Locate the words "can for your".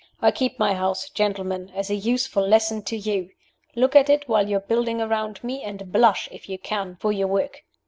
6.57-7.27